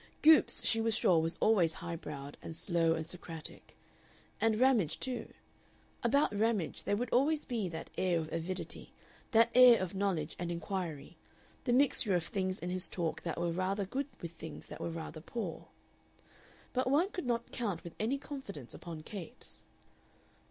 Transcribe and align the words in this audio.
Goopes, 0.23 0.65
she 0.65 0.81
was 0.81 0.95
sure 0.97 1.19
was 1.19 1.37
always 1.39 1.73
high 1.75 1.95
browed 1.95 2.35
and 2.41 2.55
slow 2.55 2.95
and 2.95 3.05
Socratic. 3.05 3.75
And 4.39 4.59
Ramage 4.59 4.99
too 4.99 5.31
about 6.01 6.33
Ramage 6.35 6.85
there 6.85 6.97
would 6.97 7.11
always 7.11 7.45
be 7.45 7.69
that 7.69 7.91
air 7.99 8.17
of 8.19 8.33
avidity, 8.33 8.93
that 9.29 9.51
air 9.53 9.79
of 9.79 9.93
knowledge 9.93 10.35
and 10.39 10.51
inquiry, 10.51 11.17
the 11.65 11.73
mixture 11.73 12.15
of 12.15 12.23
things 12.25 12.57
in 12.57 12.71
his 12.71 12.87
talk 12.87 13.21
that 13.21 13.39
were 13.39 13.51
rather 13.51 13.85
good 13.85 14.07
with 14.23 14.31
things 14.31 14.65
that 14.69 14.81
were 14.81 14.89
rather 14.89 15.21
poor. 15.21 15.67
But 16.73 16.89
one 16.89 17.11
could 17.11 17.27
not 17.27 17.51
count 17.51 17.83
with 17.83 17.93
any 17.99 18.17
confidence 18.17 18.73
upon 18.73 19.03
Capes. 19.03 19.67